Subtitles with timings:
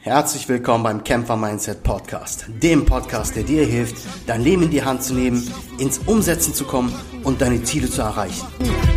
[0.00, 3.96] Herzlich willkommen beim Kämpfer Mindset Podcast, dem Podcast, der dir hilft,
[4.28, 5.44] dein Leben in die Hand zu nehmen,
[5.78, 6.92] ins Umsetzen zu kommen
[7.24, 8.46] und deine Ziele zu erreichen.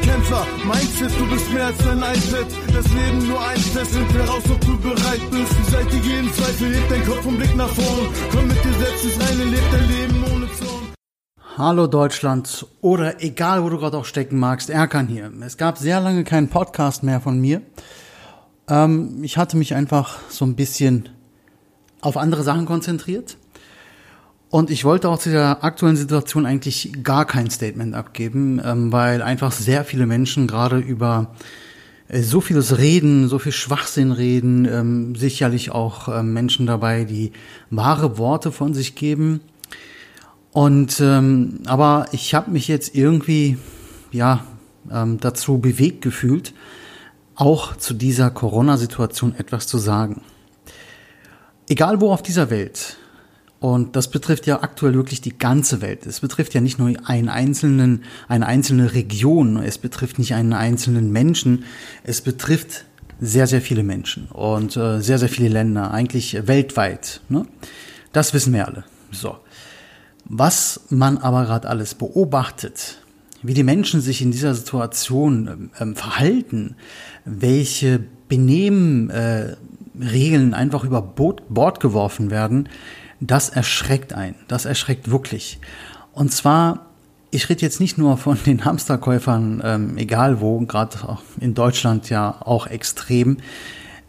[0.04, 2.46] Kämpfer Mindset, du bist mehr als ein iPad.
[2.72, 5.66] Das Leben nur ein Test, find heraus, ob du bereit bist.
[5.66, 8.08] Beseitige jeden Zweifel, heb dein Kopf und Blick nach vorn.
[8.32, 10.94] Komm mit dir selbst ins Reine, leb dein Leben ohne Zorn.
[11.58, 15.32] Hallo Deutschland oder egal, wo du gerade auch stecken magst, Erkan hier.
[15.44, 17.64] Es gab sehr lange keinen Podcast mehr von mir.
[18.72, 21.10] Ähm, ich hatte mich einfach so ein bisschen
[22.00, 23.38] auf andere Sachen konzentriert.
[24.50, 29.22] Und ich wollte auch zu der aktuellen Situation eigentlich gar kein Statement abgeben, ähm, weil
[29.22, 31.36] einfach sehr viele Menschen gerade über
[32.08, 37.32] äh, so vieles reden, so viel Schwachsinn reden, ähm, sicherlich auch ähm, Menschen dabei, die
[37.70, 39.42] wahre Worte von sich geben.
[40.52, 43.58] Und ähm, aber ich habe mich jetzt irgendwie
[44.12, 44.44] ja
[44.92, 46.54] ähm, dazu bewegt gefühlt,
[47.42, 50.22] auch zu dieser Corona-Situation etwas zu sagen.
[51.68, 52.98] Egal wo auf dieser Welt,
[53.60, 56.06] und das betrifft ja aktuell wirklich die ganze Welt.
[56.06, 61.12] Es betrifft ja nicht nur einen einzelnen, eine einzelne Region, es betrifft nicht einen einzelnen
[61.12, 61.66] Menschen,
[62.04, 62.86] es betrifft
[63.20, 67.22] sehr, sehr viele Menschen und äh, sehr, sehr viele Länder, eigentlich weltweit.
[67.28, 67.48] Ne?
[68.14, 68.84] Das wissen wir alle.
[69.12, 69.38] So.
[70.26, 73.02] Was man aber gerade alles beobachtet,
[73.44, 76.76] wie die Menschen sich in dieser Situation ähm, verhalten,
[77.26, 82.70] welche Benehmenregeln äh, einfach über Bord geworfen werden,
[83.20, 84.36] das erschreckt ein.
[84.48, 85.60] Das erschreckt wirklich.
[86.14, 86.88] Und zwar,
[87.30, 90.98] ich rede jetzt nicht nur von den Hamsterkäufern, ähm, egal wo, gerade
[91.40, 93.38] in Deutschland ja auch extrem.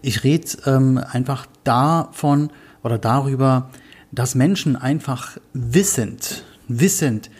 [0.00, 2.50] Ich rede ähm, einfach davon
[2.82, 3.70] oder darüber,
[4.10, 7.30] dass Menschen einfach wissend, wissend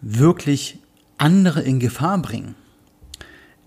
[0.00, 0.78] wirklich
[1.18, 2.54] andere in Gefahr bringen.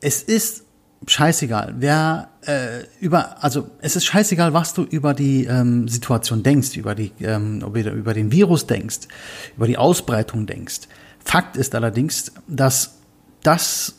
[0.01, 0.63] Es ist
[1.07, 6.75] scheißegal, wer äh, über, also es ist scheißegal, was du über die ähm, Situation denkst,
[6.75, 9.07] über die, ähm, über, den Virus denkst,
[9.55, 10.81] über die Ausbreitung denkst.
[11.23, 12.97] Fakt ist allerdings, dass
[13.43, 13.95] das,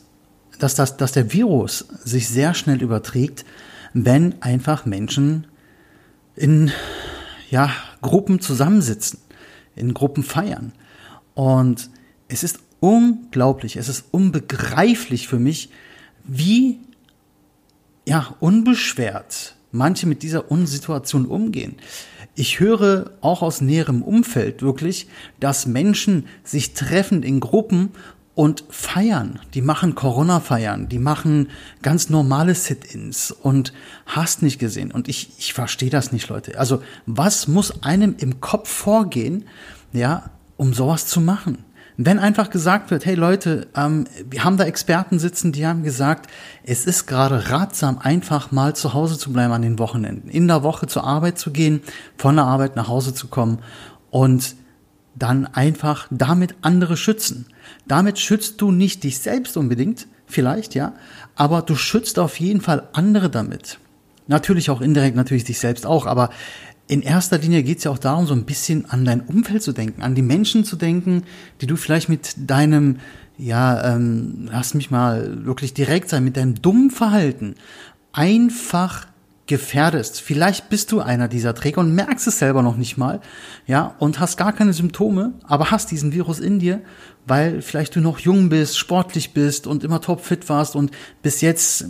[0.59, 3.45] dass das, dass der Virus sich sehr schnell überträgt,
[3.93, 5.47] wenn einfach Menschen
[6.35, 6.71] in
[7.49, 7.71] ja
[8.01, 9.19] Gruppen zusammensitzen,
[9.75, 10.71] in Gruppen feiern.
[11.33, 11.89] Und
[12.27, 15.69] es ist unglaublich, es ist unbegreiflich für mich,
[16.25, 16.79] wie
[18.05, 21.75] ja, unbeschwert manche mit dieser Unsituation umgehen.
[22.35, 25.07] Ich höre auch aus näherem Umfeld wirklich,
[25.39, 27.89] dass Menschen sich treffen in Gruppen
[28.35, 29.39] und feiern.
[29.53, 31.49] Die machen Corona-Feiern, die machen
[31.81, 33.73] ganz normale Sit-ins und
[34.05, 34.91] hast nicht gesehen.
[34.91, 36.57] Und ich, ich verstehe das nicht, Leute.
[36.57, 39.45] Also, was muss einem im Kopf vorgehen,
[39.91, 41.59] ja, um sowas zu machen?
[42.03, 46.31] Wenn einfach gesagt wird, hey Leute, ähm, wir haben da Experten sitzen, die haben gesagt,
[46.63, 50.63] es ist gerade ratsam, einfach mal zu Hause zu bleiben an den Wochenenden, in der
[50.63, 51.81] Woche zur Arbeit zu gehen,
[52.17, 53.59] von der Arbeit nach Hause zu kommen
[54.09, 54.55] und
[55.13, 57.45] dann einfach damit andere schützen.
[57.87, 60.93] Damit schützt du nicht dich selbst unbedingt, vielleicht, ja,
[61.35, 63.77] aber du schützt auf jeden Fall andere damit.
[64.25, 66.31] Natürlich auch indirekt, natürlich dich selbst auch, aber
[66.91, 69.71] in erster Linie geht es ja auch darum, so ein bisschen an dein Umfeld zu
[69.71, 71.23] denken, an die Menschen zu denken,
[71.61, 72.97] die du vielleicht mit deinem,
[73.37, 77.55] ja, ähm, lass mich mal wirklich direkt sein, mit deinem dummen Verhalten
[78.11, 79.07] einfach
[79.51, 80.21] gefährdest.
[80.21, 83.19] Vielleicht bist du einer dieser Träger und merkst es selber noch nicht mal,
[83.67, 86.81] ja, und hast gar keine Symptome, aber hast diesen Virus in dir
[87.25, 90.91] weil vielleicht du noch jung bist, sportlich bist und immer topfit warst und
[91.21, 91.85] bis jetzt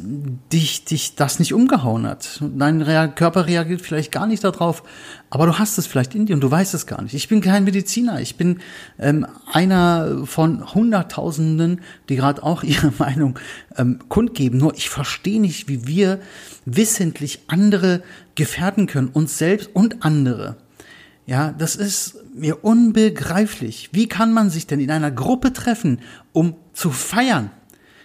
[0.52, 2.42] dich, dich das nicht umgehauen hat.
[2.42, 4.84] Dein Körper reagiert vielleicht gar nicht darauf,
[5.30, 7.14] aber du hast es vielleicht in dir und du weißt es gar nicht.
[7.14, 8.60] Ich bin kein Mediziner, ich bin
[9.00, 13.40] ähm, einer von Hunderttausenden, die gerade auch ihre Meinung
[13.78, 14.60] ähm, kundgeben.
[14.60, 16.20] Nur ich verstehe nicht, wie wir
[16.66, 18.04] wissentlich andere
[18.36, 20.58] gefährden können, uns selbst und andere.
[21.26, 23.90] Ja, das ist mir unbegreiflich.
[23.92, 26.00] Wie kann man sich denn in einer Gruppe treffen,
[26.34, 27.52] um zu feiern?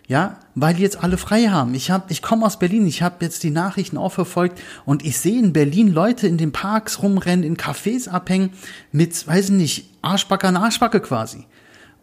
[0.08, 1.74] Ja, weil jetzt alle frei haben.
[1.74, 5.18] Ich hab, ich komme aus Berlin, ich habe jetzt die Nachrichten auch verfolgt und ich
[5.18, 8.50] sehe in Berlin Leute in den Parks rumrennen, in Cafés abhängen
[8.92, 11.46] mit, weiß ich nicht, Arschbacke an Arschbacke quasi.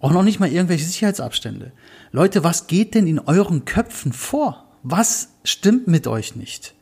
[0.02, 1.72] Auch noch nicht mal irgendwelche Sicherheitsabstände.
[2.12, 4.66] Leute, was geht denn in euren Köpfen vor?
[4.84, 6.76] Was stimmt mit euch nicht?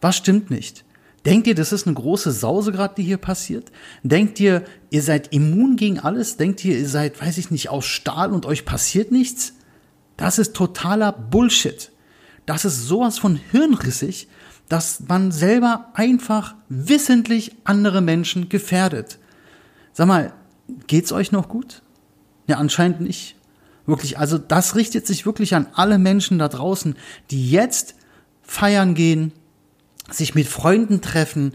[0.00, 0.84] Was stimmt nicht?
[1.24, 3.72] Denkt ihr, das ist eine große Sause gerade, die hier passiert?
[4.02, 6.36] Denkt ihr, ihr seid immun gegen alles?
[6.36, 9.54] Denkt ihr, ihr seid, weiß ich nicht, aus Stahl und euch passiert nichts?
[10.16, 11.90] Das ist totaler Bullshit.
[12.46, 14.28] Das ist sowas von hirnrissig,
[14.68, 19.18] dass man selber einfach wissentlich andere Menschen gefährdet.
[19.92, 20.32] Sag mal,
[20.86, 21.82] geht's euch noch gut?
[22.46, 23.36] Ja, anscheinend nicht.
[23.86, 26.96] Wirklich, also das richtet sich wirklich an alle Menschen da draußen,
[27.30, 27.94] die jetzt
[28.42, 29.32] feiern gehen,
[30.10, 31.52] sich mit Freunden treffen,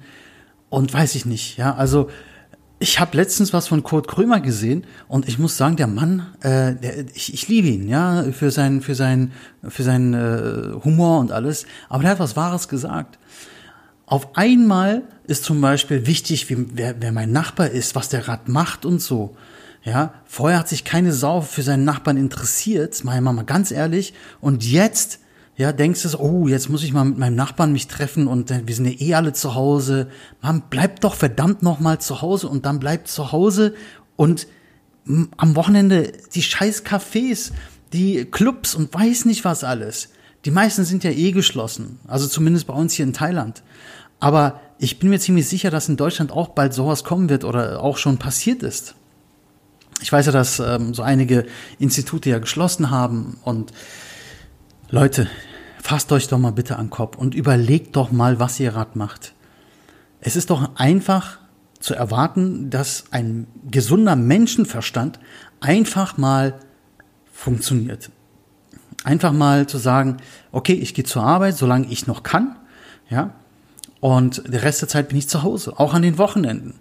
[0.74, 2.10] und weiß ich nicht, ja, also
[2.80, 6.74] ich habe letztens was von Kurt Krömer gesehen und ich muss sagen, der Mann, äh,
[6.74, 9.32] der, ich, ich liebe ihn, ja, für sein, für sein,
[9.68, 11.68] für seinen äh, Humor und alles.
[11.90, 13.20] Aber der hat was Wahres gesagt.
[14.08, 18.52] Auf einmal ist zum Beispiel wichtig, wie, wer, wer mein Nachbar ist, was der gerade
[18.52, 19.38] macht und so.
[19.84, 24.16] Ja, vorher hat sich keine Sau für seinen Nachbarn interessiert, meine Mama ganz ehrlich.
[24.42, 25.20] Und jetzt,
[25.56, 28.64] ja, denkst du, oh, jetzt muss ich mal mit meinem Nachbarn mich treffen und äh,
[28.66, 30.08] wir sind ja eh alle zu Hause.
[30.42, 33.76] Man bleibt doch verdammt noch mal zu Hause und dann bleibt zu Hause
[34.16, 34.48] und
[35.38, 37.52] am Wochenende die scheiß Cafés,
[37.92, 40.10] die Clubs und weiß nicht was alles.
[40.46, 42.00] Die meisten sind ja eh geschlossen.
[42.08, 43.64] Also zumindest bei uns hier in Thailand.
[44.20, 47.82] Aber ich bin mir ziemlich sicher, dass in Deutschland auch bald sowas kommen wird oder
[47.82, 48.96] auch schon passiert ist.
[50.02, 51.46] Ich weiß ja, dass ähm, so einige
[51.80, 53.72] Institute ja geschlossen haben und
[54.94, 55.28] Leute,
[55.81, 58.95] fasst euch doch mal bitte an den Kopf und überlegt doch mal, was ihr gerade
[58.95, 59.34] macht.
[60.22, 61.40] Es ist doch einfach
[61.80, 65.18] zu erwarten, dass ein gesunder Menschenverstand
[65.62, 66.60] einfach mal
[67.31, 68.12] funktioniert.
[69.04, 70.18] Einfach mal zu sagen,
[70.51, 72.56] okay, ich gehe zur Arbeit, solange ich noch kann,
[73.10, 73.34] ja,
[74.00, 76.75] und der Rest der Zeit bin ich zu Hause, auch an den Wochenenden.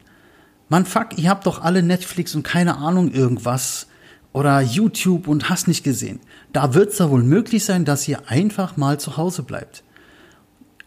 [0.68, 3.86] Man, fuck, ihr habt doch alle Netflix und keine Ahnung irgendwas
[4.32, 6.20] oder YouTube und hast nicht gesehen.
[6.52, 9.84] Da wird es ja wohl möglich sein, dass ihr einfach mal zu Hause bleibt.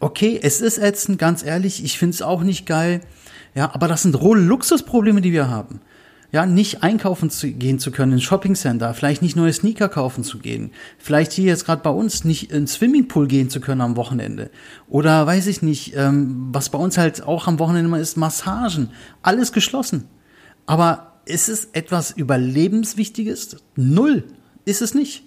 [0.00, 3.00] Okay, es ist ätzend, ganz ehrlich, ich finde es auch nicht geil.
[3.54, 5.80] Ja, aber das sind rohe Luxusprobleme, die wir haben
[6.32, 10.38] ja, nicht einkaufen zu gehen zu können, ins Shoppingcenter, vielleicht nicht neue Sneaker kaufen zu
[10.38, 14.50] gehen, vielleicht hier jetzt gerade bei uns nicht ins Swimmingpool gehen zu können am Wochenende
[14.88, 18.90] oder weiß ich nicht, ähm, was bei uns halt auch am Wochenende immer ist, Massagen,
[19.22, 20.08] alles geschlossen.
[20.66, 23.56] Aber ist es etwas Überlebenswichtiges?
[23.76, 24.24] Null
[24.64, 25.24] ist es nicht.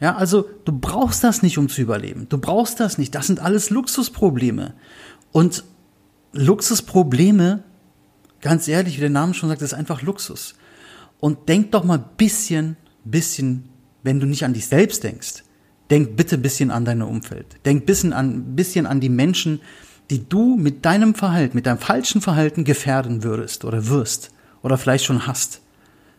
[0.00, 2.26] Ja, also du brauchst das nicht, um zu überleben.
[2.28, 3.14] Du brauchst das nicht.
[3.14, 4.74] Das sind alles Luxusprobleme.
[5.30, 5.62] Und
[6.32, 7.62] Luxusprobleme
[8.42, 10.54] ganz ehrlich, wie der Name schon sagt, ist einfach Luxus.
[11.18, 13.70] Und denk doch mal bisschen, bisschen,
[14.02, 15.44] wenn du nicht an dich selbst denkst,
[15.88, 17.46] denk bitte bisschen an dein Umfeld.
[17.64, 19.60] Denk bisschen an, bisschen an die Menschen,
[20.10, 24.30] die du mit deinem Verhalten, mit deinem falschen Verhalten gefährden würdest oder wirst
[24.62, 25.60] oder vielleicht schon hast.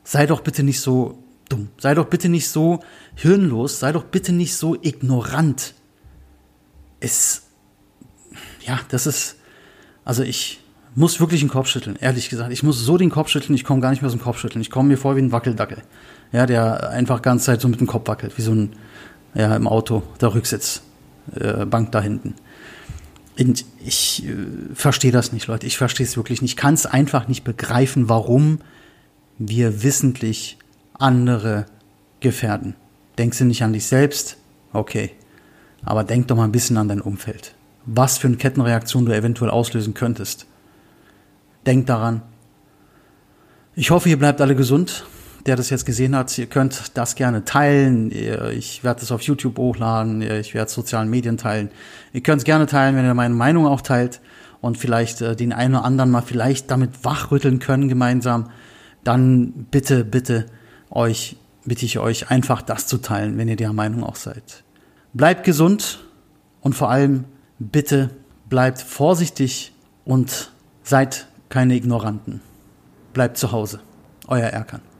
[0.04, 1.69] Sei doch bitte nicht so dumm.
[1.78, 2.80] Sei doch bitte nicht so
[3.16, 3.80] hirnlos.
[3.80, 5.74] Sei doch bitte nicht so ignorant.
[7.00, 7.44] Es,
[8.66, 9.38] ja, das ist,
[10.06, 10.63] also ich,
[10.95, 12.51] muss wirklich den Kopf schütteln, ehrlich gesagt.
[12.51, 14.62] Ich muss so den Kopf schütteln, ich komme gar nicht mehr aus dem Kopf schütteln.
[14.62, 15.80] Ich komme mir vor wie ein Wackeldackel.
[16.31, 18.75] Ja, der einfach ganze Zeit so mit dem Kopf wackelt, wie so ein,
[19.34, 20.81] ja, im Auto, der Rücksitz,
[21.36, 22.36] äh, Bank da hinten.
[23.38, 24.35] Und ich äh,
[24.75, 25.65] verstehe das nicht, Leute.
[25.65, 26.51] Ich verstehe es wirklich nicht.
[26.51, 28.59] Ich kann es einfach nicht begreifen, warum
[29.38, 30.57] wir wissentlich
[30.94, 31.65] andere
[32.19, 32.75] gefährden.
[33.18, 34.38] Denkst du nicht an dich selbst?
[34.71, 35.12] Okay.
[35.83, 37.56] Aber denk doch mal ein bisschen an dein Umfeld.
[37.85, 40.45] Was für eine Kettenreaktion du eventuell auslösen könntest.
[41.65, 42.21] Denkt daran.
[43.75, 45.06] Ich hoffe, ihr bleibt alle gesund.
[45.45, 48.12] Der das jetzt gesehen hat, ihr könnt das gerne teilen.
[48.51, 50.22] Ich werde es auf YouTube hochladen.
[50.22, 51.69] Ich werde es sozialen Medien teilen.
[52.13, 54.22] Ihr könnt es gerne teilen, wenn ihr meine Meinung auch teilt
[54.62, 58.50] und vielleicht äh, den einen oder anderen mal vielleicht damit wachrütteln können gemeinsam.
[59.04, 60.45] Dann bitte, bitte
[60.90, 61.36] euch,
[61.66, 64.63] bitte ich euch einfach das zu teilen, wenn ihr der Meinung auch seid.
[65.13, 66.00] Bleibt gesund
[66.62, 67.25] und vor allem
[67.60, 68.12] bitte
[68.48, 69.74] bleibt vorsichtig
[70.06, 70.51] und
[70.84, 72.40] seid keine Ignoranten.
[73.12, 73.81] Bleibt zu Hause.
[74.28, 74.93] Euer Erkan.